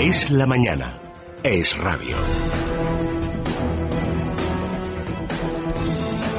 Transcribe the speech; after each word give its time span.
Es 0.00 0.30
la 0.30 0.46
mañana. 0.46 0.96
Es 1.42 1.76
radio. 1.76 2.16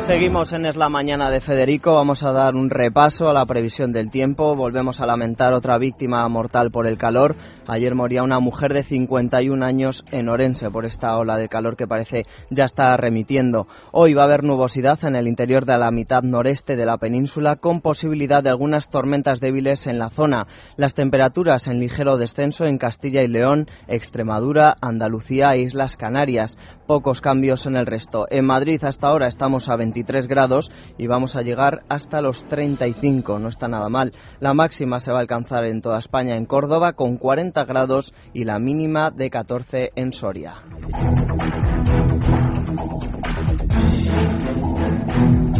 Seguimos 0.10 0.54
en 0.54 0.66
Es 0.66 0.76
la 0.76 0.90
Mañana 0.90 1.30
de 1.30 1.40
Federico. 1.40 1.94
Vamos 1.94 2.24
a 2.24 2.32
dar 2.32 2.56
un 2.56 2.72
repaso 2.72 3.30
a 3.30 3.34
la 3.34 3.46
previsión 3.46 3.92
del 3.92 4.10
tiempo. 4.10 4.56
Volvemos 4.56 5.02
a 5.02 5.06
lamentar 5.06 5.54
otra 5.54 5.78
víctima 5.78 6.28
mortal 6.28 6.72
por 6.72 6.88
el 6.88 6.98
calor. 6.98 7.36
Ayer 7.68 7.94
moría 7.94 8.24
una 8.24 8.40
mujer 8.40 8.74
de 8.74 8.82
51 8.82 9.64
años 9.64 10.04
en 10.12 10.30
Orense 10.30 10.72
por 10.72 10.88
esta 10.88 11.16
ola 11.16 11.38
de 11.38 11.48
calor 11.48 11.78
que 11.78 11.86
parece 11.86 12.26
ya 12.50 12.64
está 12.64 12.98
remitiendo. 12.98 13.68
Hoy 13.92 14.16
va 14.16 14.24
a 14.24 14.26
haber 14.26 14.44
nubosidad 14.44 14.98
en 15.06 15.16
el 15.16 15.28
interior 15.28 15.68
de 15.68 15.78
la 15.78 15.92
mitad 15.92 16.24
noreste 16.24 16.76
de 16.76 16.88
la 16.88 16.98
península 16.98 17.58
con 17.58 17.80
posibilidad 17.80 18.42
de 18.42 18.50
algunas 18.50 18.90
tormentas 18.90 19.40
débiles 19.40 19.86
en 19.86 20.00
la 20.00 20.10
zona. 20.10 20.48
Las 20.76 20.96
temperaturas 20.96 21.68
en 21.68 21.80
ligero 21.80 22.18
descenso 22.18 22.66
en 22.66 22.80
Castilla 22.80 23.22
y 23.22 23.28
León, 23.28 23.68
Extremadura, 23.88 24.76
Andalucía 24.82 25.52
e 25.52 25.62
Islas 25.62 25.98
Canarias. 25.98 26.58
Pocos 26.88 27.22
cambios 27.22 27.68
en 27.68 27.76
el 27.76 27.86
resto. 27.86 28.26
En 28.32 28.48
Madrid 28.48 28.84
hasta 28.84 29.10
ahora 29.10 29.28
estamos 29.28 29.70
a 29.70 29.76
23 30.00 30.28
grados 30.28 30.72
y 30.98 31.08
vamos 31.08 31.36
a 31.36 31.42
llegar 31.42 31.84
hasta 31.90 32.22
los 32.22 32.44
35. 32.46 33.40
No 33.40 33.50
está 33.50 33.68
nada 33.68 33.90
mal. 33.90 34.14
La 34.40 34.54
máxima 34.54 35.00
se 35.00 35.12
va 35.12 35.18
a 35.18 35.22
alcanzar 35.22 35.66
en 35.66 35.82
toda 35.82 36.00
España 36.00 36.38
en 36.38 36.46
Córdoba 36.46 36.94
con 36.94 37.18
40 37.18 37.66
grados 37.66 38.14
y 38.34 38.46
la 38.46 38.60
mínima 38.60 39.12
de 39.12 39.30
14 39.30 39.92
en 39.96 40.14
Soria. 40.14 40.64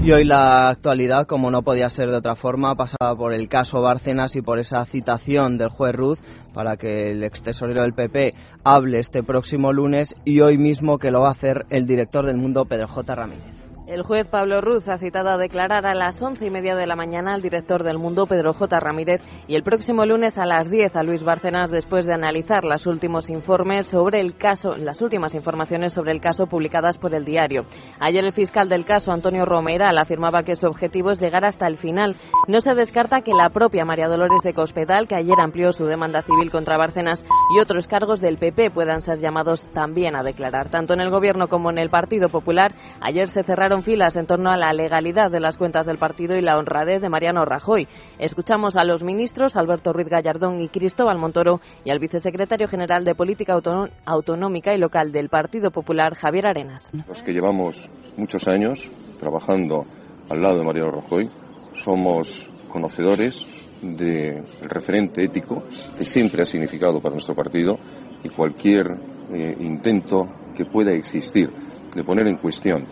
Y 0.02 0.12
hoy 0.12 0.24
la 0.24 0.70
actualidad, 0.70 1.28
como 1.28 1.52
no 1.52 1.62
podía 1.62 1.90
ser 1.90 2.10
de 2.10 2.16
otra 2.16 2.36
forma, 2.36 2.74
pasaba 2.76 3.16
por 3.16 3.34
el 3.34 3.50
caso 3.50 3.82
Bárcenas 3.82 4.36
y 4.38 4.42
por 4.42 4.58
esa 4.58 4.86
citación 4.86 5.58
del 5.58 5.70
juez 5.70 5.94
Ruz 5.94 6.20
para 6.54 6.78
que 6.78 7.12
el 7.12 7.24
ex 7.24 7.44
tesorero 7.44 7.82
del 7.82 7.94
PP 7.94 8.34
hable 8.64 9.00
este 9.00 9.22
próximo 9.22 9.74
lunes 9.74 10.16
y 10.24 10.40
hoy 10.40 10.58
mismo 10.58 10.98
que 10.98 11.12
lo 11.12 11.22
va 11.22 11.28
a 11.28 11.34
hacer 11.34 11.66
el 11.70 11.86
director 11.86 12.26
del 12.26 12.38
Mundo, 12.38 12.66
Pedro 12.66 12.88
J. 12.88 13.14
Ramírez. 13.14 13.69
El 13.90 14.04
juez 14.04 14.30
Pablo 14.30 14.62
Ruz 14.62 14.88
ha 14.88 15.00
citado 15.00 15.30
a 15.30 15.38
declarar 15.38 15.88
a 15.88 15.96
las 15.96 16.22
once 16.22 16.46
y 16.46 16.52
media 16.52 16.76
de 16.76 16.86
la 16.86 16.96
mañana 16.96 17.34
al 17.34 17.42
director 17.42 17.82
del 17.82 17.98
Mundo, 17.98 18.28
Pedro 18.28 18.54
J. 18.54 18.80
Ramírez, 18.80 19.20
y 19.48 19.56
el 19.56 19.64
próximo 19.64 20.06
lunes 20.06 20.38
a 20.38 20.46
las 20.46 20.70
diez 20.70 20.96
a 20.96 21.02
Luis 21.02 21.24
Bárcenas 21.24 21.72
después 21.72 22.06
de 22.06 22.14
analizar 22.14 22.66
los 22.66 22.86
últimos 22.86 23.32
informes 23.32 23.88
sobre 23.88 24.22
el 24.22 24.38
caso, 24.38 24.78
las 24.78 25.02
últimas 25.02 25.34
informaciones 25.34 25.92
sobre 25.92 26.12
el 26.12 26.22
caso 26.22 26.46
publicadas 26.46 27.00
por 27.00 27.16
el 27.16 27.26
diario. 27.26 27.66
Ayer 28.00 28.24
el 28.24 28.32
fiscal 28.32 28.70
del 28.70 28.86
caso, 28.86 29.12
Antonio 29.12 29.44
Romeral, 29.44 29.98
afirmaba 29.98 30.44
que 30.44 30.56
su 30.56 30.68
objetivo 30.68 31.10
es 31.10 31.20
llegar 31.20 31.44
hasta 31.44 31.66
el 31.66 31.78
final. 31.78 32.16
No 32.48 32.62
se 32.62 32.76
descarta 32.76 33.22
que 33.22 33.34
la 33.34 33.50
propia 33.50 33.86
María 33.86 34.08
Dolores 34.08 34.44
de 34.44 34.54
Cospedal, 34.54 35.08
que 35.08 35.16
ayer 35.16 35.40
amplió 35.40 35.74
su 35.74 35.86
demanda 35.86 36.22
civil 36.22 36.52
contra 36.52 36.78
Bárcenas 36.78 37.26
y 37.56 37.60
otros 37.60 37.88
cargos 37.88 38.22
del 38.22 38.38
PP, 38.38 38.70
puedan 38.70 39.02
ser 39.02 39.18
llamados 39.18 39.68
también 39.74 40.16
a 40.16 40.22
declarar. 40.22 40.70
Tanto 40.70 40.94
en 40.94 41.02
el 41.02 41.10
Gobierno 41.10 41.48
como 41.48 41.72
en 41.72 41.80
el 41.80 41.90
Partido 41.90 42.30
Popular, 42.30 42.76
ayer 43.02 43.30
se 43.30 43.42
cerraron 43.42 43.79
filas 43.84 44.16
en 44.16 44.26
torno 44.26 44.50
a 44.50 44.58
la 44.58 44.74
legalidad 44.74 45.32
de 45.32 45.40
las 45.40 45.58
cuentas 45.58 45.86
del 45.86 45.98
partido 45.98 46.36
y 46.36 46.42
la 46.42 46.58
honradez 46.58 47.02
de 47.02 47.10
Mariano 47.10 47.46
Rajoy. 47.46 47.88
Escuchamos 48.18 48.76
a 48.76 48.84
los 48.84 49.04
ministros 49.04 49.56
Alberto 49.56 49.94
Ruiz 49.94 50.08
Gallardón 50.08 50.62
y 50.62 50.70
Cristóbal 50.70 51.18
Montoro 51.18 51.62
y 51.84 51.92
al 51.92 52.00
vicesecretario 52.00 52.68
general 52.68 53.06
de 53.06 53.16
Política 53.16 53.60
Autonómica 54.06 54.74
y 54.74 54.78
Local 54.78 55.12
del 55.12 55.30
Partido 55.30 55.72
Popular, 55.72 56.16
Javier 56.16 56.48
Arenas. 56.48 56.90
Los 57.08 57.24
que 57.24 57.34
llevamos 57.34 57.90
muchos 58.18 58.48
años 58.48 58.90
trabajando 59.20 59.86
al 60.30 60.42
lado 60.42 60.60
de 60.60 60.66
Mariano 60.66 60.92
Rajoy 60.92 61.30
somos 61.74 62.50
conocedores 62.68 63.48
del 63.82 64.44
referente 64.62 65.24
ético 65.24 65.64
que 65.98 66.04
siempre 66.04 66.42
ha 66.42 66.46
significado 66.46 67.02
para 67.02 67.14
nuestro 67.14 67.36
partido 67.36 67.78
y 68.24 68.30
cualquier 68.30 68.88
eh, 69.34 69.56
intento 69.60 70.28
que 70.56 70.66
pueda 70.66 70.92
existir 70.92 71.50
de 71.96 72.04
poner 72.04 72.28
en 72.28 72.38
cuestión 72.38 72.86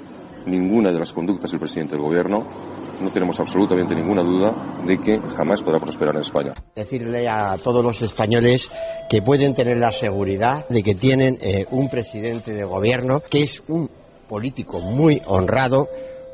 ninguna 0.47 0.91
de 0.91 0.99
las 0.99 1.13
conductas 1.13 1.51
del 1.51 1.59
presidente 1.59 1.95
del 1.95 2.03
Gobierno, 2.03 2.47
no 2.99 3.11
tenemos 3.11 3.39
absolutamente 3.39 3.93
ninguna 3.93 4.23
duda 4.23 4.81
de 4.85 4.97
que 4.99 5.19
jamás 5.35 5.61
podrá 5.61 5.79
prosperar 5.79 6.15
en 6.15 6.21
España. 6.21 6.53
Decirle 6.75 7.27
a 7.27 7.57
todos 7.57 7.83
los 7.83 8.01
españoles 8.01 8.71
que 9.09 9.21
pueden 9.21 9.53
tener 9.53 9.77
la 9.77 9.91
seguridad 9.91 10.67
de 10.67 10.81
que 10.83 10.95
tienen 10.95 11.37
eh, 11.41 11.65
un 11.71 11.89
presidente 11.89 12.53
de 12.53 12.63
Gobierno 12.63 13.21
que 13.29 13.43
es 13.43 13.63
un 13.67 13.89
político 14.27 14.79
muy 14.79 15.21
honrado, 15.25 15.87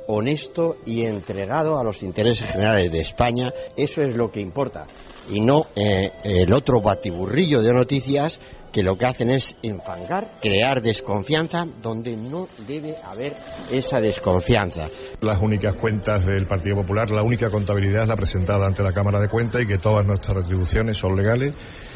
honesto 0.07 0.77
y 0.85 1.03
entregado 1.03 1.79
a 1.79 1.83
los 1.83 2.03
intereses 2.03 2.51
generales 2.51 2.91
de 2.91 2.99
España. 2.99 3.53
Eso 3.75 4.01
es 4.01 4.15
lo 4.15 4.31
que 4.31 4.41
importa. 4.41 4.85
Y 5.29 5.39
no 5.39 5.67
eh, 5.75 6.11
el 6.23 6.51
otro 6.53 6.81
batiburrillo 6.81 7.61
de 7.61 7.73
noticias 7.73 8.39
que 8.73 8.83
lo 8.83 8.97
que 8.97 9.05
hacen 9.05 9.29
es 9.29 9.55
enfangar, 9.61 10.31
crear 10.41 10.81
desconfianza 10.81 11.65
donde 11.81 12.17
no 12.17 12.47
debe 12.67 12.95
haber 13.05 13.35
esa 13.71 14.01
desconfianza. 14.01 14.89
Las 15.21 15.41
únicas 15.41 15.75
cuentas 15.75 16.25
del 16.25 16.47
Partido 16.47 16.77
Popular, 16.77 17.09
la 17.11 17.23
única 17.23 17.51
contabilidad 17.51 18.03
es 18.03 18.09
la 18.09 18.15
presentada 18.15 18.65
ante 18.65 18.81
la 18.81 18.91
Cámara 18.91 19.21
de 19.21 19.29
Cuentas 19.29 19.61
y 19.61 19.67
que 19.67 19.77
todas 19.77 20.07
nuestras 20.07 20.37
retribuciones 20.37 20.97
son 20.97 21.15
legales 21.15 21.53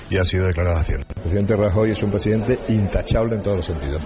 y 0.10 0.18
ha 0.18 0.24
sido 0.24 0.46
declarada 0.46 0.84
cierta. 0.84 1.14
El 1.16 1.22
presidente 1.24 1.56
Rajoy 1.56 1.92
es 1.92 2.04
un 2.04 2.12
presidente 2.12 2.60
intachable 2.70 3.36
en 3.36 3.42
todos 3.42 3.58
los 3.58 3.66
sentidos. 3.66 4.04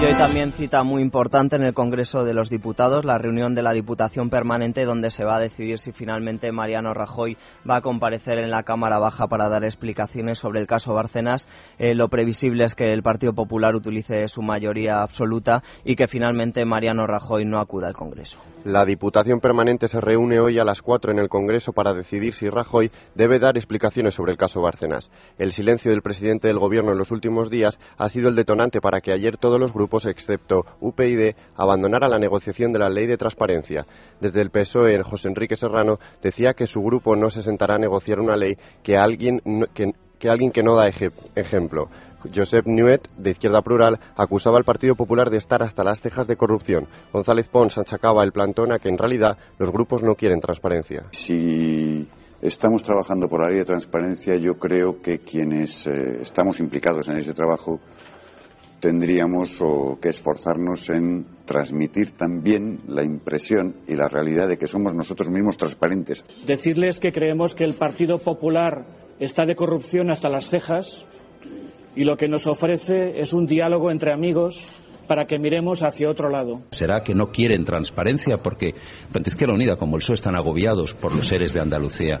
Y 0.00 0.04
hoy 0.04 0.14
también 0.14 0.52
cita 0.52 0.84
muy 0.84 1.02
importante 1.02 1.56
en 1.56 1.64
el 1.64 1.74
Congreso 1.74 2.22
de 2.22 2.32
los 2.32 2.50
Diputados 2.50 3.04
la 3.04 3.18
reunión 3.18 3.56
de 3.56 3.62
la 3.62 3.72
Diputación 3.72 4.30
Permanente 4.30 4.84
donde 4.84 5.10
se 5.10 5.24
va 5.24 5.36
a 5.36 5.40
decidir 5.40 5.80
si 5.80 5.90
finalmente 5.90 6.52
Mariano 6.52 6.94
Rajoy 6.94 7.36
va 7.68 7.76
a 7.76 7.80
comparecer 7.80 8.38
en 8.38 8.52
la 8.52 8.62
Cámara 8.62 9.00
Baja 9.00 9.26
para 9.26 9.48
dar 9.48 9.64
explicaciones 9.64 10.38
sobre 10.38 10.60
el 10.60 10.68
caso 10.68 10.94
Bárcenas. 10.94 11.48
Eh, 11.78 11.96
lo 11.96 12.08
previsible 12.10 12.62
es 12.64 12.76
que 12.76 12.92
el 12.92 13.02
Partido 13.02 13.32
Popular 13.32 13.74
utilice 13.74 14.28
su 14.28 14.40
mayoría 14.40 15.02
absoluta 15.02 15.64
y 15.84 15.96
que 15.96 16.06
finalmente 16.06 16.64
Mariano 16.64 17.08
Rajoy 17.08 17.44
no 17.44 17.58
acuda 17.58 17.88
al 17.88 17.94
Congreso. 17.94 18.38
La 18.64 18.84
Diputación 18.84 19.40
Permanente 19.40 19.88
se 19.88 20.00
reúne 20.00 20.38
hoy 20.40 20.58
a 20.58 20.64
las 20.64 20.82
cuatro 20.82 21.10
en 21.10 21.18
el 21.18 21.28
Congreso 21.28 21.72
para 21.72 21.94
decidir 21.94 22.34
si 22.34 22.48
Rajoy 22.48 22.90
debe 23.14 23.38
dar 23.38 23.56
explicaciones 23.56 24.14
sobre 24.14 24.32
el 24.32 24.38
caso 24.38 24.60
Bárcenas. 24.60 25.10
El 25.38 25.52
silencio 25.52 25.90
del 25.90 26.02
presidente 26.02 26.48
del 26.48 26.58
Gobierno 26.58 26.92
en 26.92 26.98
los 26.98 27.10
últimos 27.10 27.50
días 27.50 27.78
ha 27.96 28.08
sido 28.08 28.28
el 28.28 28.36
detonante 28.36 28.80
para 28.80 29.00
que 29.00 29.12
ayer 29.12 29.36
todos 29.36 29.58
los 29.58 29.72
grupos, 29.72 29.87
excepto 30.06 30.64
UPyD, 30.80 31.34
abandonaran 31.56 32.10
la 32.10 32.18
negociación 32.18 32.72
de 32.72 32.78
la 32.78 32.88
ley 32.88 33.06
de 33.06 33.16
transparencia. 33.16 33.86
Desde 34.20 34.40
el 34.40 34.50
PSOE, 34.50 35.02
José 35.02 35.28
Enrique 35.28 35.56
Serrano 35.56 35.98
decía 36.22 36.54
que 36.54 36.66
su 36.66 36.80
grupo 36.82 37.16
no 37.16 37.30
se 37.30 37.42
sentará 37.42 37.74
a 37.74 37.78
negociar 37.78 38.20
una 38.20 38.36
ley 38.36 38.56
que 38.82 38.96
alguien 38.96 39.40
que, 39.74 40.28
alguien 40.28 40.50
que 40.50 40.62
no 40.62 40.76
da 40.76 40.88
ejemplo. 40.88 41.88
Josep 42.34 42.66
Nuet, 42.66 43.08
de 43.16 43.30
Izquierda 43.30 43.62
Plural, 43.62 43.98
acusaba 44.16 44.58
al 44.58 44.64
Partido 44.64 44.96
Popular 44.96 45.30
de 45.30 45.36
estar 45.36 45.62
hasta 45.62 45.84
las 45.84 46.00
cejas 46.00 46.26
de 46.26 46.36
corrupción. 46.36 46.88
González 47.12 47.48
Pons 47.48 47.78
achacaba 47.78 48.24
el 48.24 48.32
plantón 48.32 48.72
a 48.72 48.78
que 48.78 48.88
en 48.88 48.98
realidad 48.98 49.38
los 49.58 49.70
grupos 49.70 50.02
no 50.02 50.14
quieren 50.14 50.40
transparencia. 50.40 51.04
Si 51.12 52.08
estamos 52.42 52.82
trabajando 52.82 53.28
por 53.28 53.42
la 53.42 53.50
ley 53.50 53.58
de 53.58 53.64
transparencia, 53.64 54.36
yo 54.36 54.54
creo 54.54 55.00
que 55.00 55.18
quienes 55.18 55.86
eh, 55.86 56.18
estamos 56.20 56.60
implicados 56.60 57.08
en 57.08 57.18
ese 57.18 57.34
trabajo 57.34 57.80
tendríamos 58.80 59.58
que 60.00 60.08
esforzarnos 60.08 60.88
en 60.90 61.26
transmitir 61.44 62.12
también 62.12 62.80
la 62.86 63.04
impresión 63.04 63.76
y 63.86 63.94
la 63.94 64.08
realidad 64.08 64.48
de 64.48 64.56
que 64.56 64.66
somos 64.66 64.94
nosotros 64.94 65.30
mismos 65.30 65.56
transparentes. 65.56 66.24
Decirles 66.46 67.00
que 67.00 67.12
creemos 67.12 67.54
que 67.54 67.64
el 67.64 67.74
Partido 67.74 68.18
Popular 68.18 68.86
está 69.18 69.44
de 69.44 69.56
corrupción 69.56 70.10
hasta 70.10 70.28
las 70.28 70.48
cejas 70.48 71.04
y 71.96 72.04
lo 72.04 72.16
que 72.16 72.28
nos 72.28 72.46
ofrece 72.46 73.20
es 73.20 73.32
un 73.32 73.46
diálogo 73.46 73.90
entre 73.90 74.12
amigos 74.12 74.68
para 75.08 75.24
que 75.24 75.38
miremos 75.38 75.82
hacia 75.82 76.10
otro 76.10 76.28
lado. 76.28 76.60
¿Será 76.70 77.02
que 77.02 77.14
no 77.14 77.32
quieren 77.32 77.64
transparencia 77.64 78.38
porque 78.38 78.74
tanto 79.10 79.30
Izquierda 79.30 79.54
Unida 79.54 79.76
como 79.76 79.96
el 79.96 80.00
PSOE 80.00 80.14
están 80.14 80.36
agobiados 80.36 80.94
por 80.94 81.16
los 81.16 81.26
seres 81.26 81.52
de 81.54 81.60
Andalucía? 81.60 82.20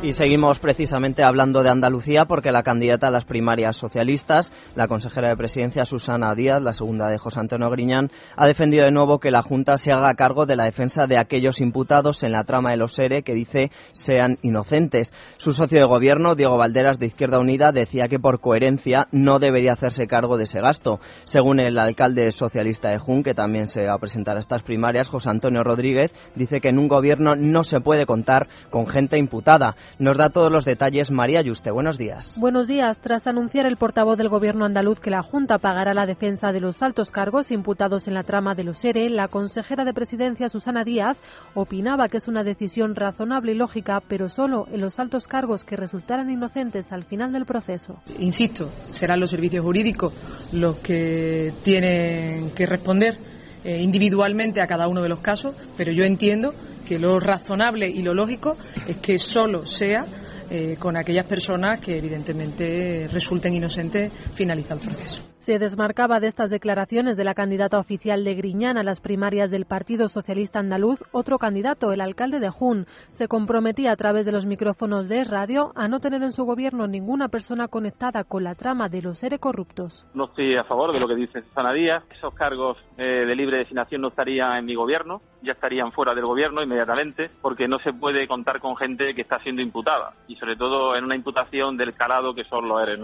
Y 0.00 0.12
seguimos 0.12 0.60
precisamente 0.60 1.24
hablando 1.24 1.64
de 1.64 1.70
Andalucía 1.70 2.24
porque 2.24 2.52
la 2.52 2.62
candidata 2.62 3.08
a 3.08 3.10
las 3.10 3.24
primarias 3.24 3.76
socialistas, 3.76 4.52
la 4.76 4.86
consejera 4.86 5.28
de 5.28 5.36
presidencia 5.36 5.84
Susana 5.84 6.36
Díaz, 6.36 6.62
la 6.62 6.72
segunda 6.72 7.08
de 7.08 7.18
José 7.18 7.40
Antonio 7.40 7.68
Griñán, 7.68 8.12
ha 8.36 8.46
defendido 8.46 8.84
de 8.84 8.92
nuevo 8.92 9.18
que 9.18 9.32
la 9.32 9.42
Junta 9.42 9.76
se 9.76 9.90
haga 9.90 10.14
cargo 10.14 10.46
de 10.46 10.54
la 10.54 10.64
defensa 10.64 11.08
de 11.08 11.18
aquellos 11.18 11.60
imputados 11.60 12.22
en 12.22 12.30
la 12.30 12.44
trama 12.44 12.70
de 12.70 12.76
los 12.76 12.96
ERE 12.96 13.24
que 13.24 13.34
dice 13.34 13.72
sean 13.92 14.38
inocentes. 14.42 15.12
Su 15.36 15.52
socio 15.52 15.80
de 15.80 15.84
gobierno, 15.84 16.36
Diego 16.36 16.56
Valderas 16.56 17.00
de 17.00 17.06
Izquierda 17.06 17.40
Unida, 17.40 17.72
decía 17.72 18.06
que 18.06 18.20
por 18.20 18.38
coherencia 18.38 19.08
no 19.10 19.40
debería 19.40 19.72
hacerse 19.72 20.06
cargo 20.06 20.36
de 20.36 20.44
ese 20.44 20.60
gasto. 20.60 21.00
Según 21.24 21.58
el 21.58 21.76
alcalde 21.76 22.30
socialista 22.30 22.88
de 22.88 22.98
Jun, 22.98 23.24
que 23.24 23.34
también 23.34 23.66
se 23.66 23.84
va 23.84 23.94
a 23.94 23.98
presentar 23.98 24.36
a 24.36 24.40
estas 24.40 24.62
primarias, 24.62 25.08
José 25.08 25.30
Antonio 25.30 25.64
Rodríguez, 25.64 26.14
dice 26.36 26.60
que 26.60 26.68
en 26.68 26.78
un 26.78 26.86
gobierno 26.86 27.34
no 27.34 27.64
se 27.64 27.80
puede 27.80 28.06
contar 28.06 28.46
con 28.70 28.86
gente 28.86 29.18
imputada. 29.18 29.74
Nos 29.98 30.16
da 30.16 30.30
todos 30.30 30.52
los 30.52 30.64
detalles 30.64 31.10
María 31.10 31.42
Yuste. 31.42 31.70
Buenos 31.70 31.98
días. 31.98 32.36
Buenos 32.40 32.68
días. 32.68 33.00
Tras 33.00 33.26
anunciar 33.26 33.66
el 33.66 33.76
portavoz 33.76 34.16
del 34.16 34.28
Gobierno 34.28 34.64
andaluz 34.64 35.00
que 35.00 35.10
la 35.10 35.22
Junta 35.22 35.58
pagará 35.58 35.94
la 35.94 36.06
defensa 36.06 36.52
de 36.52 36.60
los 36.60 36.82
altos 36.82 37.10
cargos 37.10 37.50
imputados 37.50 38.08
en 38.08 38.14
la 38.14 38.22
trama 38.22 38.54
de 38.54 38.64
los 38.64 38.84
ERE, 38.84 39.10
la 39.10 39.28
consejera 39.28 39.84
de 39.84 39.94
Presidencia, 39.94 40.48
Susana 40.48 40.84
Díaz, 40.84 41.16
opinaba 41.54 42.08
que 42.08 42.18
es 42.18 42.28
una 42.28 42.44
decisión 42.44 42.94
razonable 42.94 43.52
y 43.52 43.56
lógica, 43.56 44.00
pero 44.06 44.28
solo 44.28 44.66
en 44.72 44.80
los 44.80 44.98
altos 44.98 45.26
cargos 45.26 45.64
que 45.64 45.76
resultaran 45.76 46.30
inocentes 46.30 46.92
al 46.92 47.04
final 47.04 47.32
del 47.32 47.46
proceso. 47.46 48.00
Insisto, 48.18 48.70
serán 48.90 49.20
los 49.20 49.30
servicios 49.30 49.64
jurídicos 49.64 50.12
los 50.52 50.76
que 50.76 51.52
tienen 51.62 52.50
que 52.50 52.66
responder 52.66 53.16
eh, 53.64 53.80
individualmente 53.80 54.60
a 54.60 54.66
cada 54.66 54.88
uno 54.88 55.02
de 55.02 55.08
los 55.08 55.20
casos, 55.20 55.54
pero 55.76 55.92
yo 55.92 56.04
entiendo 56.04 56.54
que 56.86 56.98
lo 56.98 57.18
razonable 57.18 57.88
y 57.88 58.02
lo 58.02 58.14
lógico 58.14 58.56
es 58.86 58.96
que 58.98 59.18
solo 59.18 59.66
sea 59.66 60.06
eh, 60.50 60.76
con 60.78 60.96
aquellas 60.96 61.26
personas 61.26 61.80
que 61.80 61.98
evidentemente 61.98 63.06
resulten 63.08 63.54
inocentes 63.54 64.10
finaliza 64.34 64.74
el 64.74 64.80
proceso. 64.80 65.27
Se 65.48 65.58
desmarcaba 65.58 66.20
de 66.20 66.26
estas 66.26 66.50
declaraciones 66.50 67.16
de 67.16 67.24
la 67.24 67.32
candidata 67.32 67.78
oficial 67.78 68.22
de 68.22 68.34
Griñán 68.34 68.76
a 68.76 68.82
las 68.82 69.00
primarias 69.00 69.50
del 69.50 69.64
Partido 69.64 70.08
Socialista 70.08 70.58
Andaluz 70.58 71.02
otro 71.10 71.38
candidato, 71.38 71.90
el 71.90 72.02
alcalde 72.02 72.38
de 72.38 72.50
Jun. 72.50 72.84
Se 73.12 73.28
comprometía 73.28 73.92
a 73.92 73.96
través 73.96 74.26
de 74.26 74.32
los 74.32 74.44
micrófonos 74.44 75.08
de 75.08 75.24
radio 75.24 75.72
a 75.74 75.88
no 75.88 76.00
tener 76.00 76.22
en 76.22 76.32
su 76.32 76.44
gobierno 76.44 76.86
ninguna 76.86 77.28
persona 77.28 77.66
conectada 77.66 78.24
con 78.24 78.44
la 78.44 78.56
trama 78.56 78.90
de 78.90 79.00
los 79.00 79.20
seres 79.20 79.40
corruptos. 79.40 80.06
No 80.12 80.26
estoy 80.26 80.54
a 80.54 80.64
favor 80.64 80.92
de 80.92 81.00
lo 81.00 81.08
que 81.08 81.14
dice 81.14 81.40
Susana 81.40 81.72
Díaz. 81.72 82.04
Esos 82.10 82.34
cargos 82.34 82.76
eh, 82.98 83.24
de 83.26 83.34
libre 83.34 83.56
designación 83.56 84.02
no 84.02 84.08
estarían 84.08 84.58
en 84.58 84.66
mi 84.66 84.74
gobierno, 84.74 85.22
ya 85.40 85.52
estarían 85.52 85.92
fuera 85.92 86.14
del 86.14 86.26
gobierno 86.26 86.62
inmediatamente, 86.62 87.30
porque 87.40 87.66
no 87.66 87.78
se 87.78 87.94
puede 87.94 88.28
contar 88.28 88.60
con 88.60 88.76
gente 88.76 89.14
que 89.14 89.22
está 89.22 89.38
siendo 89.38 89.62
imputada 89.62 90.12
y 90.26 90.36
sobre 90.36 90.56
todo 90.56 90.94
en 90.94 91.04
una 91.04 91.16
imputación 91.16 91.78
del 91.78 91.94
calado 91.94 92.34
que 92.34 92.44
son 92.44 92.68
los 92.68 92.82
eres. 92.82 93.00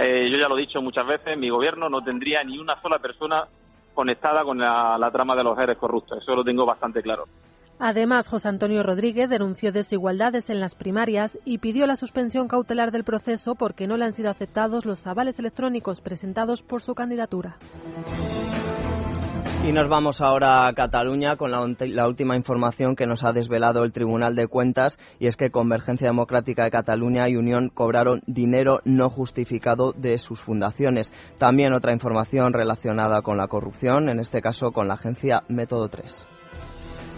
Eh, 0.00 0.30
yo 0.30 0.38
ya 0.38 0.48
lo 0.48 0.56
he 0.56 0.60
dicho 0.60 0.80
muchas 0.80 1.04
veces, 1.04 1.36
mi 1.36 1.50
gobierno 1.50 1.88
no 1.88 2.00
tendría 2.02 2.44
ni 2.44 2.56
una 2.56 2.80
sola 2.80 3.00
persona 3.00 3.48
conectada 3.94 4.44
con 4.44 4.58
la, 4.58 5.10
trama 5.12 5.34
de 5.34 5.42
los 5.42 5.58
eres 5.58 5.76
corruptos. 5.76 6.22
Eso 6.22 6.36
lo 6.36 6.44
tengo 6.44 6.64
bastante 6.64 7.02
claro. 7.02 7.24
Además, 7.80 8.28
José 8.28 8.48
Antonio 8.48 8.84
Rodríguez 8.84 9.28
denunció 9.28 9.72
desigualdades 9.72 10.50
en 10.50 10.60
las 10.60 10.76
primarias 10.76 11.36
y 11.44 11.58
pidió 11.58 11.84
la 11.86 11.96
suspensión 11.96 12.46
cautelar 12.46 12.92
del 12.92 13.02
proceso 13.02 13.56
porque 13.56 13.88
no 13.88 13.96
le 13.96 14.04
han 14.04 14.12
sido 14.12 14.30
aceptados 14.30 14.84
los 14.84 15.04
avales 15.08 15.40
electrónicos 15.40 16.00
presentados 16.00 16.62
por 16.62 16.80
su 16.80 16.94
candidatura. 16.94 17.56
Y 19.64 19.72
nos 19.72 19.88
vamos 19.88 20.20
ahora 20.20 20.66
a 20.66 20.72
Cataluña 20.72 21.36
con 21.36 21.50
la, 21.50 22.06
última 22.06 22.36
información 22.36 22.96
que 22.96 23.06
nos 23.06 23.24
ha 23.24 23.32
desvelado 23.32 23.84
el 23.84 23.92
Tribunal 23.92 24.34
de 24.34 24.46
Cuentas 24.46 24.98
y 25.18 25.26
es 25.26 25.36
que 25.36 25.50
Convergencia 25.50 26.06
Democrática 26.06 26.64
de 26.64 26.70
Cataluña 26.70 27.28
y 27.28 27.36
Unión 27.36 27.68
cobraron 27.68 28.22
dinero 28.26 28.78
no 28.84 29.10
justificado 29.10 29.92
de 29.92 30.18
sus 30.18 30.40
fundaciones. 30.40 31.12
También 31.38 31.74
otra 31.74 31.92
información 31.92 32.52
relacionada 32.52 33.20
con 33.20 33.36
la 33.36 33.48
corrupción, 33.48 34.08
en 34.08 34.20
este 34.20 34.40
caso 34.40 34.70
con 34.70 34.88
la 34.88 34.94
agencia 34.94 35.42
Método 35.48 35.88
3. 35.88 36.37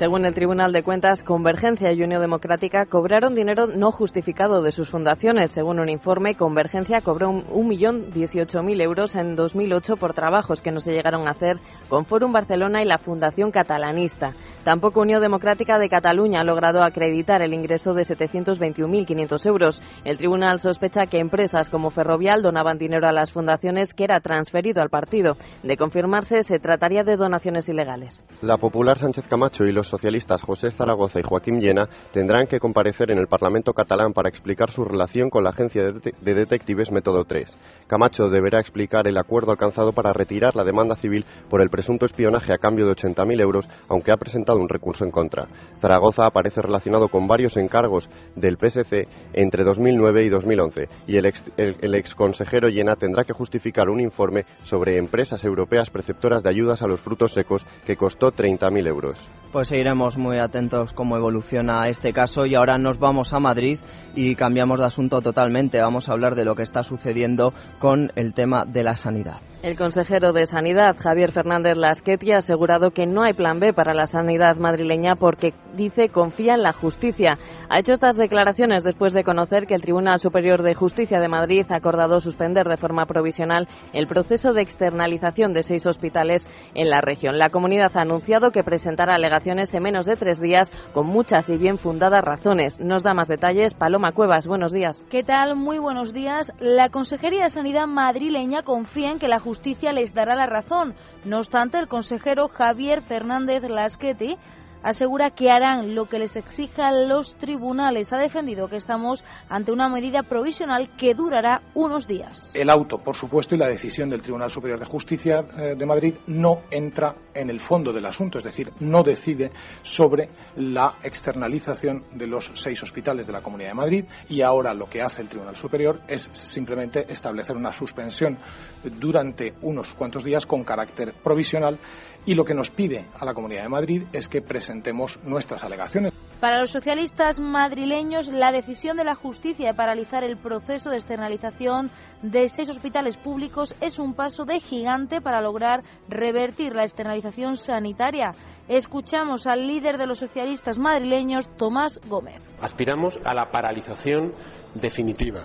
Según 0.00 0.24
el 0.24 0.32
Tribunal 0.32 0.72
de 0.72 0.82
Cuentas, 0.82 1.22
Convergencia 1.22 1.92
y 1.92 2.02
Unión 2.02 2.22
Democrática 2.22 2.86
cobraron 2.86 3.34
dinero 3.34 3.66
no 3.66 3.92
justificado 3.92 4.62
de 4.62 4.72
sus 4.72 4.88
fundaciones. 4.88 5.50
Según 5.50 5.78
un 5.78 5.90
informe, 5.90 6.36
Convergencia 6.36 7.02
cobró 7.02 7.28
un 7.28 7.68
millón 7.68 8.10
dieciocho 8.10 8.62
mil 8.62 8.80
euros 8.80 9.14
en 9.14 9.36
2008 9.36 9.96
por 9.96 10.14
trabajos 10.14 10.62
que 10.62 10.72
no 10.72 10.80
se 10.80 10.92
llegaron 10.92 11.28
a 11.28 11.32
hacer 11.32 11.58
con 11.90 12.06
Forum 12.06 12.32
Barcelona 12.32 12.80
y 12.80 12.86
la 12.86 12.96
Fundación 12.96 13.50
Catalanista. 13.50 14.32
Tampoco 14.64 15.00
Unión 15.00 15.20
Democrática 15.20 15.78
de 15.78 15.90
Cataluña 15.90 16.40
ha 16.40 16.44
logrado 16.44 16.82
acreditar 16.82 17.42
el 17.42 17.52
ingreso 17.52 17.92
de 17.92 18.02
721.500 18.02 19.46
euros. 19.46 19.82
El 20.04 20.16
tribunal 20.16 20.60
sospecha 20.60 21.06
que 21.06 21.18
empresas 21.18 21.68
como 21.68 21.90
Ferrovial 21.90 22.40
donaban 22.40 22.78
dinero 22.78 23.06
a 23.06 23.12
las 23.12 23.32
fundaciones 23.32 23.92
que 23.92 24.04
era 24.04 24.20
transferido 24.20 24.80
al 24.80 24.88
partido. 24.88 25.36
De 25.62 25.76
confirmarse, 25.76 26.42
se 26.42 26.58
trataría 26.58 27.04
de 27.04 27.16
donaciones 27.16 27.68
ilegales. 27.68 28.22
La 28.40 28.56
popular 28.56 28.96
Sánchez 28.96 29.26
Camacho 29.28 29.64
y 29.64 29.72
los 29.72 29.89
socialistas 29.90 30.42
José 30.42 30.70
Zaragoza 30.70 31.20
y 31.20 31.22
Joaquín 31.22 31.60
Llena 31.60 31.88
tendrán 32.12 32.46
que 32.46 32.58
comparecer 32.58 33.10
en 33.10 33.18
el 33.18 33.26
Parlamento 33.26 33.72
catalán 33.72 34.12
para 34.12 34.28
explicar 34.28 34.70
su 34.70 34.84
relación 34.84 35.28
con 35.28 35.44
la 35.44 35.50
agencia 35.50 35.92
de 35.92 36.34
detectives 36.34 36.90
Método 36.90 37.24
3. 37.24 37.56
Camacho 37.86 38.28
deberá 38.28 38.60
explicar 38.60 39.08
el 39.08 39.18
acuerdo 39.18 39.50
alcanzado 39.50 39.92
para 39.92 40.12
retirar 40.12 40.54
la 40.54 40.64
demanda 40.64 40.94
civil 40.94 41.26
por 41.48 41.60
el 41.60 41.70
presunto 41.70 42.06
espionaje 42.06 42.52
a 42.52 42.58
cambio 42.58 42.86
de 42.86 42.92
80.000 42.92 43.40
euros, 43.40 43.68
aunque 43.88 44.12
ha 44.12 44.16
presentado 44.16 44.60
un 44.60 44.68
recurso 44.68 45.04
en 45.04 45.10
contra. 45.10 45.48
Zaragoza 45.80 46.24
aparece 46.24 46.62
relacionado 46.62 47.08
con 47.08 47.26
varios 47.26 47.56
encargos 47.56 48.08
del 48.36 48.56
PSC 48.56 49.08
entre 49.32 49.64
2009 49.64 50.24
y 50.24 50.28
2011 50.28 50.88
y 51.08 51.16
el 51.16 51.26
ex, 51.26 51.44
el, 51.56 51.76
el 51.80 51.94
ex 51.96 52.14
consejero 52.14 52.68
Llena 52.68 52.94
tendrá 52.94 53.24
que 53.24 53.32
justificar 53.32 53.88
un 53.88 54.00
informe 54.00 54.44
sobre 54.62 54.96
empresas 54.96 55.44
europeas 55.44 55.90
preceptoras 55.90 56.44
de 56.44 56.50
ayudas 56.50 56.82
a 56.82 56.86
los 56.86 57.00
frutos 57.00 57.32
secos 57.32 57.66
que 57.84 57.96
costó 57.96 58.30
30.000 58.30 58.86
euros. 58.86 59.39
Pues 59.52 59.66
seguiremos 59.66 60.16
muy 60.16 60.38
atentos 60.38 60.92
cómo 60.92 61.16
evoluciona 61.16 61.88
este 61.88 62.12
caso 62.12 62.46
y 62.46 62.54
ahora 62.54 62.78
nos 62.78 63.00
vamos 63.00 63.32
a 63.32 63.40
Madrid 63.40 63.80
y 64.14 64.36
cambiamos 64.36 64.78
de 64.78 64.86
asunto 64.86 65.20
totalmente. 65.22 65.80
Vamos 65.80 66.08
a 66.08 66.12
hablar 66.12 66.36
de 66.36 66.44
lo 66.44 66.54
que 66.54 66.62
está 66.62 66.84
sucediendo 66.84 67.52
con 67.80 68.12
el 68.14 68.32
tema 68.32 68.64
de 68.64 68.84
la 68.84 68.94
sanidad. 68.94 69.38
El 69.62 69.76
consejero 69.76 70.32
de 70.32 70.46
Sanidad, 70.46 70.96
Javier 70.98 71.32
Fernández 71.32 71.76
Lasqueti, 71.76 72.32
ha 72.32 72.38
asegurado 72.38 72.92
que 72.92 73.06
no 73.06 73.24
hay 73.24 73.34
plan 73.34 73.60
B 73.60 73.74
para 73.74 73.92
la 73.92 74.06
sanidad 74.06 74.56
madrileña 74.56 75.16
porque, 75.16 75.52
dice, 75.74 76.08
confía 76.08 76.54
en 76.54 76.62
la 76.62 76.72
justicia. 76.72 77.36
Ha 77.68 77.78
hecho 77.78 77.92
estas 77.92 78.16
declaraciones 78.16 78.84
después 78.84 79.12
de 79.12 79.22
conocer 79.22 79.66
que 79.66 79.74
el 79.74 79.82
Tribunal 79.82 80.18
Superior 80.18 80.62
de 80.62 80.74
Justicia 80.74 81.20
de 81.20 81.28
Madrid 81.28 81.66
ha 81.68 81.76
acordado 81.76 82.20
suspender 82.20 82.68
de 82.68 82.78
forma 82.78 83.04
provisional 83.04 83.68
el 83.92 84.06
proceso 84.06 84.54
de 84.54 84.62
externalización 84.62 85.52
de 85.52 85.62
seis 85.62 85.84
hospitales 85.86 86.48
en 86.74 86.88
la 86.88 87.02
región. 87.02 87.36
La 87.36 87.50
comunidad 87.50 87.94
ha 87.98 88.00
anunciado 88.00 88.52
que 88.52 88.64
presentará 88.64 89.16
alegaciones 89.16 89.39
en 89.46 89.82
menos 89.82 90.06
de 90.06 90.16
tres 90.16 90.40
días 90.40 90.70
con 90.92 91.06
muchas 91.06 91.48
y 91.48 91.56
bien 91.56 91.78
fundadas 91.78 92.24
razones. 92.24 92.80
Nos 92.80 93.02
da 93.02 93.14
más 93.14 93.28
detalles 93.28 93.74
Paloma 93.74 94.12
Cuevas. 94.12 94.46
Buenos 94.46 94.72
días. 94.72 95.06
¿Qué 95.10 95.22
tal? 95.22 95.56
Muy 95.56 95.78
buenos 95.78 96.12
días. 96.12 96.52
La 96.60 96.90
Consejería 96.90 97.44
de 97.44 97.50
Sanidad 97.50 97.86
madrileña 97.86 98.62
confía 98.62 99.10
en 99.10 99.18
que 99.18 99.28
la 99.28 99.38
justicia 99.38 99.92
les 99.92 100.12
dará 100.12 100.34
la 100.34 100.46
razón. 100.46 100.94
No 101.24 101.38
obstante, 101.38 101.78
el 101.78 101.88
consejero 101.88 102.48
Javier 102.48 103.00
Fernández 103.02 103.64
Lasqueti 103.64 104.36
asegura 104.82 105.30
que 105.30 105.50
harán 105.50 105.94
lo 105.94 106.06
que 106.06 106.18
les 106.18 106.36
exijan 106.36 107.08
los 107.08 107.34
tribunales. 107.36 108.12
Ha 108.12 108.18
defendido 108.18 108.68
que 108.68 108.76
estamos 108.76 109.24
ante 109.48 109.72
una 109.72 109.88
medida 109.88 110.22
provisional 110.22 110.90
que 110.96 111.14
durará 111.14 111.62
unos 111.74 112.06
días. 112.06 112.50
El 112.54 112.70
auto, 112.70 112.98
por 112.98 113.16
supuesto, 113.16 113.54
y 113.54 113.58
la 113.58 113.68
decisión 113.68 114.10
del 114.10 114.22
Tribunal 114.22 114.50
Superior 114.50 114.78
de 114.78 114.86
Justicia 114.86 115.44
eh, 115.58 115.74
de 115.76 115.86
Madrid 115.86 116.14
no 116.26 116.62
entra 116.70 117.14
en 117.34 117.50
el 117.50 117.60
fondo 117.60 117.92
del 117.92 118.06
asunto, 118.06 118.38
es 118.38 118.44
decir, 118.44 118.70
no 118.80 119.02
decide 119.02 119.50
sobre 119.82 120.28
la 120.56 120.94
externalización 121.02 122.04
de 122.12 122.26
los 122.26 122.50
seis 122.54 122.82
hospitales 122.82 123.26
de 123.26 123.32
la 123.32 123.42
Comunidad 123.42 123.70
de 123.70 123.74
Madrid 123.74 124.04
y 124.28 124.42
ahora 124.42 124.74
lo 124.74 124.88
que 124.88 125.02
hace 125.02 125.22
el 125.22 125.28
Tribunal 125.28 125.56
Superior 125.56 126.00
es 126.08 126.28
simplemente 126.32 127.06
establecer 127.08 127.56
una 127.56 127.70
suspensión 127.70 128.38
durante 128.84 129.54
unos 129.62 129.94
cuantos 129.94 130.24
días 130.24 130.46
con 130.46 130.64
carácter 130.64 131.14
provisional 131.22 131.78
y 132.26 132.34
lo 132.34 132.44
que 132.44 132.54
nos 132.54 132.70
pide 132.70 133.06
a 133.18 133.24
la 133.24 133.34
Comunidad 133.34 133.62
de 133.62 133.68
Madrid 133.68 134.02
es 134.12 134.28
que 134.28 134.42
presentemos 134.42 135.18
nuestras 135.24 135.64
alegaciones. 135.64 136.12
Para 136.40 136.60
los 136.60 136.70
socialistas 136.70 137.38
madrileños, 137.38 138.28
la 138.28 138.50
decisión 138.50 138.96
de 138.96 139.04
la 139.04 139.14
justicia 139.14 139.68
de 139.68 139.74
paralizar 139.74 140.24
el 140.24 140.38
proceso 140.38 140.88
de 140.88 140.96
externalización 140.96 141.90
de 142.22 142.48
seis 142.48 142.70
hospitales 142.70 143.16
públicos 143.18 143.74
es 143.80 143.98
un 143.98 144.14
paso 144.14 144.44
de 144.44 144.60
gigante 144.60 145.20
para 145.20 145.42
lograr 145.42 145.82
revertir 146.08 146.74
la 146.74 146.84
externalización 146.84 147.56
sanitaria. 147.56 148.32
Escuchamos 148.68 149.46
al 149.46 149.66
líder 149.66 149.98
de 149.98 150.06
los 150.06 150.20
socialistas 150.20 150.78
madrileños, 150.78 151.48
Tomás 151.56 152.00
Gómez. 152.06 152.42
Aspiramos 152.62 153.18
a 153.24 153.34
la 153.34 153.50
paralización 153.50 154.32
definitiva. 154.74 155.42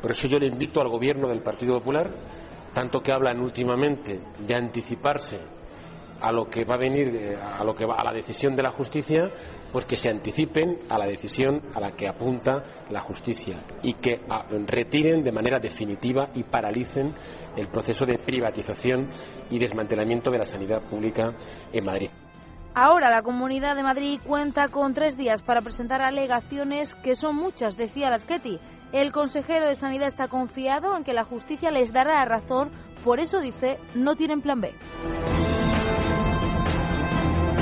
Por 0.00 0.10
eso 0.10 0.26
yo 0.26 0.38
le 0.38 0.46
invito 0.46 0.80
al 0.80 0.88
gobierno 0.88 1.28
del 1.28 1.42
Partido 1.42 1.78
Popular, 1.78 2.10
tanto 2.74 3.00
que 3.00 3.12
hablan 3.12 3.40
últimamente 3.40 4.20
de 4.40 4.56
anticiparse 4.56 5.38
a 6.22 6.32
lo 6.32 6.48
que 6.48 6.64
va 6.64 6.74
a 6.74 6.78
venir, 6.78 7.36
a 7.36 7.62
lo 7.64 7.74
que 7.74 7.84
va, 7.84 7.96
a 7.96 8.04
la 8.04 8.12
decisión 8.12 8.54
de 8.54 8.62
la 8.62 8.70
justicia, 8.70 9.30
pues 9.72 9.84
que 9.86 9.96
se 9.96 10.08
anticipen 10.08 10.78
a 10.88 10.98
la 10.98 11.06
decisión 11.06 11.60
a 11.74 11.80
la 11.80 11.92
que 11.92 12.06
apunta 12.06 12.62
la 12.90 13.00
justicia 13.00 13.58
y 13.82 13.94
que 13.94 14.20
a, 14.28 14.46
retiren 14.66 15.24
de 15.24 15.32
manera 15.32 15.58
definitiva 15.58 16.28
y 16.34 16.44
paralicen 16.44 17.12
el 17.56 17.68
proceso 17.68 18.06
de 18.06 18.18
privatización 18.18 19.08
y 19.50 19.58
desmantelamiento 19.58 20.30
de 20.30 20.38
la 20.38 20.44
sanidad 20.44 20.82
pública 20.88 21.32
en 21.72 21.84
Madrid. 21.84 22.10
Ahora 22.74 23.10
la 23.10 23.22
Comunidad 23.22 23.76
de 23.76 23.82
Madrid 23.82 24.20
cuenta 24.24 24.68
con 24.68 24.94
tres 24.94 25.18
días 25.18 25.42
para 25.42 25.60
presentar 25.60 26.00
alegaciones 26.00 26.94
que 26.94 27.14
son 27.14 27.36
muchas, 27.36 27.76
decía 27.76 28.10
Laschetti. 28.10 28.58
El 28.92 29.12
consejero 29.12 29.66
de 29.66 29.74
Sanidad 29.74 30.08
está 30.08 30.28
confiado 30.28 30.96
en 30.96 31.04
que 31.04 31.12
la 31.12 31.24
justicia 31.24 31.70
les 31.70 31.92
dará 31.92 32.14
la 32.14 32.24
razón, 32.24 32.70
por 33.04 33.20
eso 33.20 33.40
dice 33.40 33.78
no 33.94 34.16
tienen 34.16 34.40
plan 34.40 34.60
B. 34.60 34.72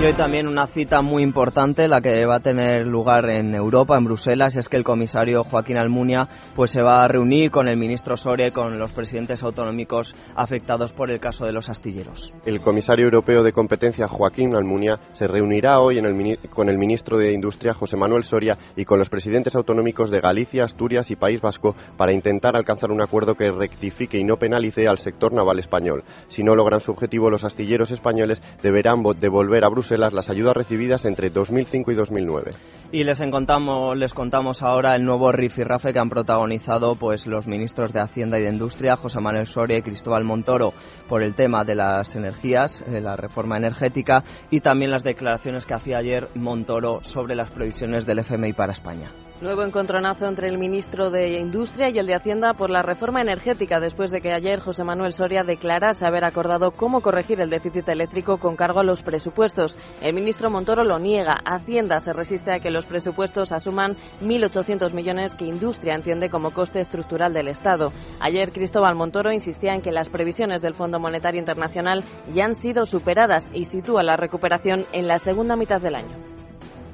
Y 0.00 0.06
hoy 0.06 0.14
también 0.14 0.48
una 0.48 0.66
cita 0.66 1.02
muy 1.02 1.22
importante, 1.22 1.86
la 1.86 2.00
que 2.00 2.24
va 2.24 2.36
a 2.36 2.40
tener 2.40 2.86
lugar 2.86 3.28
en 3.28 3.54
Europa, 3.54 3.98
en 3.98 4.04
Bruselas, 4.04 4.56
es 4.56 4.70
que 4.70 4.78
el 4.78 4.82
comisario 4.82 5.44
Joaquín 5.44 5.76
Almunia 5.76 6.26
pues 6.56 6.70
se 6.70 6.80
va 6.80 7.04
a 7.04 7.08
reunir 7.08 7.50
con 7.50 7.68
el 7.68 7.76
ministro 7.76 8.16
Soria 8.16 8.46
y 8.46 8.50
con 8.50 8.78
los 8.78 8.92
presidentes 8.92 9.42
autonómicos 9.42 10.16
afectados 10.34 10.94
por 10.94 11.10
el 11.10 11.20
caso 11.20 11.44
de 11.44 11.52
los 11.52 11.68
astilleros. 11.68 12.32
El 12.46 12.62
comisario 12.62 13.04
europeo 13.04 13.42
de 13.42 13.52
competencia 13.52 14.08
Joaquín 14.08 14.56
Almunia 14.56 14.98
se 15.12 15.28
reunirá 15.28 15.80
hoy 15.80 16.00
con 16.48 16.70
el 16.70 16.78
ministro 16.78 17.18
de 17.18 17.34
Industria 17.34 17.74
José 17.74 17.98
Manuel 17.98 18.24
Soria 18.24 18.56
y 18.76 18.86
con 18.86 18.98
los 18.98 19.10
presidentes 19.10 19.54
autonómicos 19.54 20.10
de 20.10 20.22
Galicia, 20.22 20.64
Asturias 20.64 21.10
y 21.10 21.16
País 21.16 21.42
Vasco 21.42 21.76
para 21.98 22.14
intentar 22.14 22.56
alcanzar 22.56 22.90
un 22.90 23.02
acuerdo 23.02 23.34
que 23.34 23.50
rectifique 23.50 24.16
y 24.16 24.24
no 24.24 24.38
penalice 24.38 24.88
al 24.88 24.96
sector 24.96 25.34
naval 25.34 25.58
español. 25.58 26.04
Si 26.28 26.42
no 26.42 26.54
logran 26.54 26.80
su 26.80 26.90
objetivo, 26.90 27.28
los 27.28 27.44
astilleros 27.44 27.90
españoles 27.90 28.40
deberán 28.62 29.02
devolver 29.20 29.62
a 29.62 29.68
Bruselas 29.68 29.89
las 29.98 30.30
ayudas 30.30 30.54
recibidas 30.54 31.04
entre 31.04 31.30
2005 31.30 31.92
y 31.92 31.94
2009. 31.94 32.52
Y 32.92 33.04
les 33.04 33.20
contamos, 33.30 33.96
les 33.96 34.14
contamos 34.14 34.62
ahora 34.62 34.94
el 34.96 35.04
nuevo 35.04 35.30
rifirrafe 35.32 35.92
que 35.92 35.98
han 35.98 36.08
protagonizado 36.08 36.94
pues 36.96 37.26
los 37.26 37.46
ministros 37.46 37.92
de 37.92 38.00
Hacienda 38.00 38.38
y 38.38 38.42
de 38.42 38.50
Industria, 38.50 38.96
José 38.96 39.20
Manuel 39.20 39.46
Soria 39.46 39.78
y 39.78 39.82
Cristóbal 39.82 40.24
Montoro, 40.24 40.72
por 41.08 41.22
el 41.22 41.34
tema 41.34 41.64
de 41.64 41.74
las 41.74 42.16
energías, 42.16 42.82
eh, 42.82 43.00
la 43.00 43.16
reforma 43.16 43.56
energética 43.56 44.24
y 44.50 44.60
también 44.60 44.90
las 44.90 45.04
declaraciones 45.04 45.66
que 45.66 45.74
hacía 45.74 45.98
ayer 45.98 46.28
Montoro 46.34 47.00
sobre 47.02 47.34
las 47.34 47.50
previsiones 47.50 48.06
del 48.06 48.20
FMI 48.20 48.52
para 48.52 48.72
España. 48.72 49.10
Nuevo 49.40 49.62
encontronazo 49.62 50.26
entre 50.26 50.48
el 50.48 50.58
ministro 50.58 51.10
de 51.10 51.38
Industria 51.38 51.88
y 51.88 51.98
el 51.98 52.06
de 52.06 52.14
Hacienda 52.14 52.52
por 52.52 52.68
la 52.68 52.82
reforma 52.82 53.22
energética, 53.22 53.80
después 53.80 54.10
de 54.10 54.20
que 54.20 54.34
ayer 54.34 54.60
José 54.60 54.84
Manuel 54.84 55.14
Soria 55.14 55.44
declarase 55.44 56.06
haber 56.06 56.26
acordado 56.26 56.72
cómo 56.72 57.00
corregir 57.00 57.40
el 57.40 57.48
déficit 57.48 57.88
eléctrico 57.88 58.36
con 58.36 58.54
cargo 58.54 58.80
a 58.80 58.84
los 58.84 59.02
presupuestos. 59.02 59.78
El 60.02 60.12
ministro 60.12 60.50
Montoro 60.50 60.84
lo 60.84 60.98
niega. 60.98 61.40
Hacienda 61.42 62.00
se 62.00 62.12
resiste 62.12 62.52
a 62.52 62.60
que 62.60 62.70
los 62.70 62.84
presupuestos 62.84 63.50
asuman 63.50 63.96
1.800 64.20 64.92
millones 64.92 65.34
que 65.34 65.46
Industria 65.46 65.94
entiende 65.94 66.28
como 66.28 66.50
coste 66.50 66.80
estructural 66.80 67.32
del 67.32 67.48
Estado. 67.48 67.92
Ayer 68.20 68.52
Cristóbal 68.52 68.94
Montoro 68.94 69.32
insistía 69.32 69.72
en 69.72 69.80
que 69.80 69.90
las 69.90 70.10
previsiones 70.10 70.60
del 70.60 70.74
Fondo 70.74 71.00
Monetario 71.00 71.40
Internacional 71.40 72.04
ya 72.34 72.44
han 72.44 72.56
sido 72.56 72.84
superadas 72.84 73.48
y 73.54 73.64
sitúa 73.64 74.02
la 74.02 74.18
recuperación 74.18 74.84
en 74.92 75.08
la 75.08 75.16
segunda 75.16 75.56
mitad 75.56 75.80
del 75.80 75.94
año. 75.94 76.16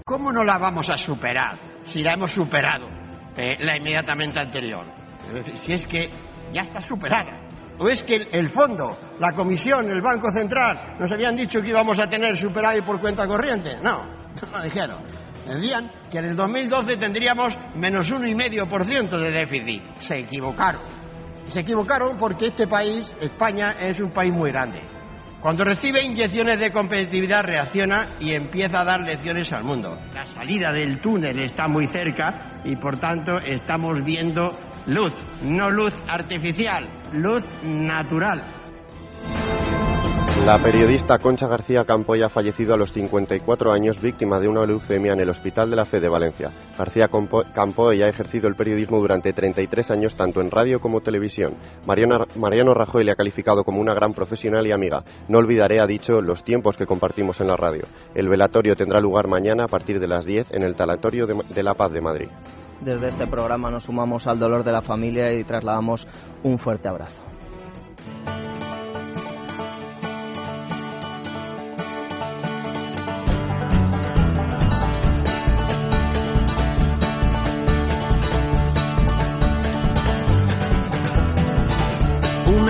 ¿Cómo 0.04 0.30
no 0.30 0.44
la 0.44 0.58
vamos 0.58 0.88
a 0.88 0.96
superar 0.96 1.75
si 1.86 2.02
la 2.02 2.14
hemos 2.14 2.32
superado 2.32 2.88
eh, 3.36 3.56
la 3.60 3.76
inmediatamente 3.76 4.40
anterior? 4.40 4.86
Si 5.56 5.72
es 5.72 5.86
que 5.86 6.10
ya 6.52 6.62
está 6.62 6.80
superada. 6.80 7.40
¿O 7.78 7.88
es 7.88 8.02
que 8.02 8.28
el, 8.32 8.48
fondo, 8.48 8.96
la 9.18 9.32
comisión, 9.32 9.88
el 9.88 10.00
Banco 10.00 10.30
Central 10.32 10.96
nos 10.98 11.12
habían 11.12 11.36
dicho 11.36 11.60
que 11.60 11.68
íbamos 11.68 11.98
a 11.98 12.08
tener 12.08 12.36
superávit 12.36 12.84
por 12.84 13.00
cuenta 13.00 13.26
corriente? 13.26 13.76
No, 13.82 14.04
no 14.52 14.62
dijeron. 14.62 14.98
Decían 15.46 15.90
que 16.10 16.18
en 16.18 16.24
el 16.24 16.36
2012 16.36 16.96
tendríamos 16.96 17.54
menos 17.76 18.10
uno 18.10 18.26
y 18.26 18.34
medio 18.34 18.68
por 18.68 18.84
ciento 18.84 19.16
de 19.18 19.30
déficit. 19.30 19.82
Se 19.98 20.18
equivocaron. 20.18 20.80
Se 21.48 21.60
equivocaron 21.60 22.16
porque 22.16 22.46
este 22.46 22.66
país, 22.66 23.14
España, 23.20 23.72
es 23.78 24.00
un 24.00 24.10
país 24.10 24.32
muy 24.32 24.50
grande 24.50 24.95
cuando 25.40 25.64
recibe 25.64 26.02
inyecciones 26.02 26.58
de 26.58 26.72
competitividad 26.72 27.44
reacciona 27.44 28.08
y 28.20 28.32
empieza 28.32 28.80
a 28.80 28.84
dar 28.84 29.00
lecciones 29.00 29.52
al 29.52 29.64
mundo. 29.64 29.98
La 30.14 30.26
salida 30.26 30.72
del 30.72 31.00
túnel 31.00 31.38
está 31.38 31.68
muy 31.68 31.86
cerca 31.86 32.60
y 32.64 32.76
por 32.76 32.98
tanto 32.98 33.38
estamos 33.38 34.02
viendo 34.04 34.58
luz, 34.86 35.14
no 35.42 35.70
luz 35.70 35.94
artificial, 36.08 36.88
luz 37.12 37.44
natural. 37.62 38.42
La 40.44 40.58
periodista 40.58 41.18
Concha 41.18 41.48
García 41.48 41.84
Campoy 41.84 42.22
ha 42.22 42.28
fallecido 42.28 42.74
a 42.74 42.76
los 42.76 42.92
54 42.92 43.72
años 43.72 44.00
víctima 44.00 44.38
de 44.38 44.46
una 44.46 44.64
leucemia 44.64 45.12
en 45.12 45.20
el 45.20 45.30
Hospital 45.30 45.70
de 45.70 45.76
la 45.76 45.84
Fe 45.84 45.98
de 45.98 46.08
Valencia. 46.08 46.50
García 46.78 47.08
Campoy 47.08 48.02
ha 48.02 48.08
ejercido 48.08 48.46
el 48.46 48.54
periodismo 48.54 49.00
durante 49.00 49.32
33 49.32 49.90
años 49.90 50.14
tanto 50.14 50.40
en 50.40 50.52
radio 50.52 50.78
como 50.78 51.00
televisión. 51.00 51.54
Mariano 51.86 52.74
Rajoy 52.74 53.04
le 53.04 53.10
ha 53.10 53.16
calificado 53.16 53.64
como 53.64 53.80
una 53.80 53.94
gran 53.94 54.14
profesional 54.14 54.66
y 54.68 54.72
amiga. 54.72 55.02
No 55.28 55.38
olvidaré, 55.38 55.80
ha 55.80 55.86
dicho, 55.86 56.20
los 56.20 56.44
tiempos 56.44 56.76
que 56.76 56.86
compartimos 56.86 57.40
en 57.40 57.48
la 57.48 57.56
radio. 57.56 57.86
El 58.14 58.28
velatorio 58.28 58.76
tendrá 58.76 59.00
lugar 59.00 59.26
mañana 59.26 59.64
a 59.64 59.68
partir 59.68 59.98
de 59.98 60.06
las 60.06 60.24
10 60.24 60.52
en 60.52 60.62
el 60.62 60.76
Talatorio 60.76 61.26
de 61.26 61.62
la 61.62 61.74
Paz 61.74 61.90
de 61.90 62.00
Madrid. 62.00 62.28
Desde 62.80 63.08
este 63.08 63.26
programa 63.26 63.70
nos 63.70 63.84
sumamos 63.84 64.26
al 64.26 64.38
dolor 64.38 64.62
de 64.62 64.72
la 64.72 64.82
familia 64.82 65.32
y 65.32 65.44
trasladamos 65.44 66.06
un 66.42 66.58
fuerte 66.58 66.88
abrazo. 66.88 67.26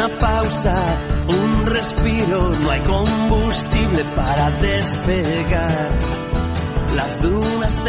Pausa, 0.09 0.75
un 1.29 1.67
respiro, 1.67 2.51
no 2.51 2.71
hay 2.71 2.81
combustible 2.81 4.05
para 4.15 4.51
despegar. 4.51 5.99
Las 6.95 7.21
dunas 7.21 7.85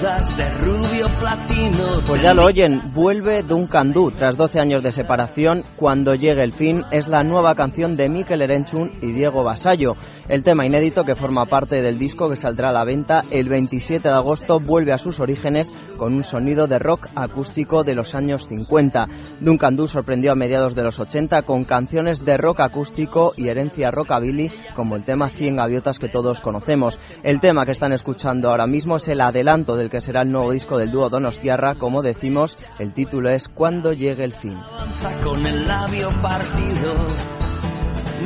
teñidas 0.00 0.36
de 0.36 0.50
rubio 0.58 1.06
platino. 1.18 2.02
Pues 2.06 2.22
ya 2.22 2.32
lo 2.32 2.46
oyen, 2.46 2.82
vuelve 2.94 3.42
Duncan 3.42 3.92
Du 3.92 4.10
tras 4.10 4.36
12 4.36 4.60
años 4.60 4.82
de 4.82 4.92
separación. 4.92 5.62
Cuando 5.76 6.14
llegue 6.14 6.42
el 6.42 6.52
fin 6.52 6.82
es 6.90 7.08
la 7.08 7.22
nueva 7.22 7.54
canción 7.54 7.92
de 7.92 8.08
Mikel 8.08 8.42
Erenchun 8.42 8.92
y 9.00 9.12
Diego 9.12 9.44
Basallo. 9.44 9.92
El 10.28 10.44
tema 10.44 10.64
inédito 10.64 11.04
que 11.04 11.16
forma 11.16 11.44
parte 11.46 11.82
del 11.82 11.98
disco 11.98 12.30
que 12.30 12.36
saldrá 12.36 12.70
a 12.70 12.72
la 12.72 12.84
venta 12.84 13.22
el 13.30 13.48
27 13.48 14.08
de 14.08 14.14
agosto 14.14 14.60
vuelve 14.60 14.92
a 14.92 14.98
sus 14.98 15.18
orígenes 15.18 15.72
con 15.96 16.14
un 16.14 16.24
sonido 16.24 16.66
de 16.66 16.78
rock 16.78 17.08
acústico 17.16 17.82
de 17.82 17.94
los 17.94 18.14
años 18.14 18.46
50. 18.46 19.08
Duncan 19.40 19.76
Du 19.76 19.86
sorprendió 19.86 20.32
a 20.32 20.36
mediados 20.36 20.74
de 20.74 20.84
los 20.84 20.98
80 21.00 21.42
con 21.42 21.64
canciones 21.64 22.24
de 22.24 22.36
rock 22.36 22.60
acústico 22.60 23.32
y 23.36 23.48
herencia 23.48 23.90
rockabilly 23.90 24.50
como 24.74 24.96
el 24.96 25.04
tema 25.04 25.28
100 25.28 25.56
gaviotas 25.56 25.98
que 25.98 26.08
todos 26.08 26.40
conocemos. 26.40 27.00
El 27.22 27.40
tema 27.40 27.66
que 27.66 27.72
están 27.72 27.92
escuchando 27.92 28.50
ahora 28.50 28.66
mismo 28.66 28.96
es 28.96 29.08
el 29.08 29.20
adelanto 29.20 29.76
del 29.76 29.89
que 29.90 30.00
será 30.00 30.22
el 30.22 30.32
nuevo 30.32 30.52
disco 30.52 30.78
del 30.78 30.90
dúo 30.90 31.10
Donostiarra, 31.10 31.74
como 31.74 32.00
decimos, 32.00 32.56
el 32.78 32.94
título 32.94 33.28
es 33.28 33.48
Cuando 33.48 33.92
llegue 33.92 34.24
el 34.24 34.32
fin. 34.32 34.56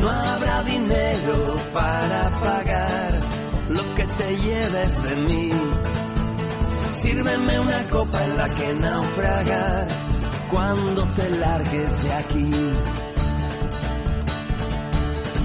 No 0.00 0.11
habrá 0.11 0.62
dinero 0.62 1.56
para 1.73 2.30
pagar 2.40 3.18
lo 3.71 3.94
que 3.94 4.04
te 4.04 4.37
lleves 4.37 5.02
de 5.02 5.16
mí. 5.16 5.50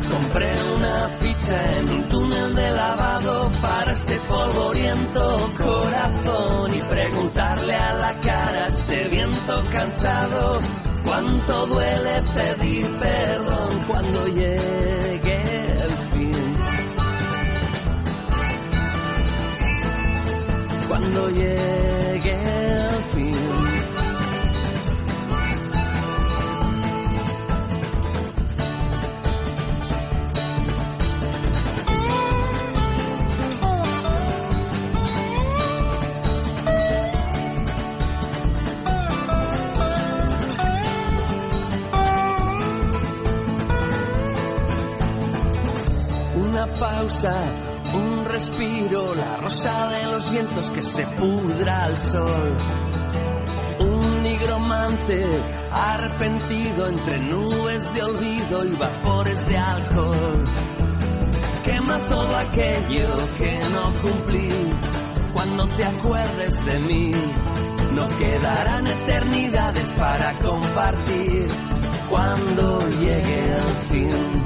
Compré 0.09 0.51
una 0.75 1.09
ficha 1.09 1.77
en 1.77 1.89
un 1.89 2.09
túnel 2.09 2.55
de 2.55 2.71
lavado 2.71 3.51
para 3.61 3.93
este 3.93 4.17
polvoriento 4.21 5.49
corazón 5.57 6.73
y 6.73 6.81
preguntarle 6.81 7.75
a 7.75 7.93
la 7.93 8.13
cara 8.19 8.67
este 8.67 9.07
viento 9.09 9.63
cansado 9.71 10.59
cuánto 11.03 11.65
duele 11.67 12.23
pedir 12.35 12.87
perdón 12.97 13.79
cuando 13.87 14.27
llegue 14.27 15.41
el 15.83 15.91
fin. 16.11 16.55
Cuando 20.87 21.29
llegue 21.29 21.98
un 47.01 48.25
respiro, 48.25 49.15
la 49.15 49.37
rosa 49.37 49.87
de 49.87 50.11
los 50.11 50.29
vientos 50.29 50.69
que 50.69 50.83
se 50.83 51.05
pudra 51.05 51.85
al 51.85 51.97
sol. 51.97 52.57
Un 53.79 54.21
nigromante 54.21 55.21
arrepentido 55.71 56.87
entre 56.89 57.19
nubes 57.19 57.93
de 57.93 58.03
olvido 58.03 58.65
y 58.65 58.75
vapores 58.75 59.47
de 59.47 59.57
alcohol. 59.57 60.43
Quema 61.63 61.99
todo 61.99 62.35
aquello 62.35 63.07
que 63.37 63.59
no 63.71 63.93
cumplí. 64.01 64.49
Cuando 65.33 65.67
te 65.67 65.85
acuerdes 65.85 66.65
de 66.65 66.79
mí, 66.81 67.11
no 67.93 68.09
quedarán 68.09 68.85
eternidades 68.85 69.89
para 69.91 70.33
compartir. 70.33 71.47
Cuando 72.09 72.79
llegue 72.99 73.53
el 73.53 73.69
fin 73.89 74.38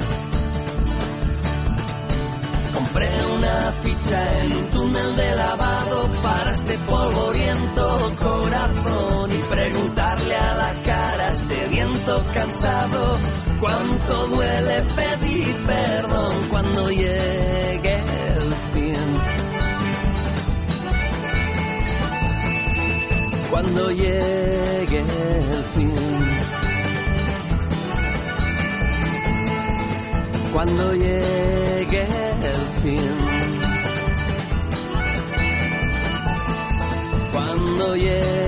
Compré 2.94 3.26
una 3.26 3.72
ficha 3.72 4.40
en 4.40 4.56
un 4.56 4.68
túnel 4.68 5.16
de 5.16 5.34
lavado 5.34 6.08
para 6.22 6.52
este 6.52 6.78
polvoriento 6.78 8.16
corazón 8.20 9.30
y 9.32 9.42
preguntarle 9.52 10.36
a 10.36 10.54
la 10.54 10.72
cara 10.84 11.30
este 11.30 11.66
viento 11.70 12.24
cansado 12.32 13.18
cuánto 13.58 14.26
duele 14.28 14.84
pedir 14.94 15.64
perdón 15.66 16.36
cuando 16.50 16.88
llegue 16.90 17.94
el 18.28 18.52
fin. 18.72 19.14
Cuando 23.50 23.90
llegue 23.90 24.98
el 24.98 25.64
fin. 25.74 25.94
Cuando 30.52 30.94
llegue 30.94 31.63
el 32.00 32.66
fin. 32.82 33.00
Cuando 37.32 37.96
llegue. 37.96 38.43